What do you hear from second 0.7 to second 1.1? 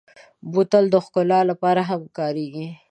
د